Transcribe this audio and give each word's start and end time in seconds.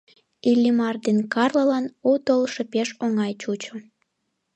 Иллимар 0.49 0.95
ден 1.05 1.17
Карлалан 1.33 1.85
у 2.09 2.11
толшо 2.25 2.63
пеш 2.71 2.89
оҥай 3.03 3.33
чучо. 3.41 3.75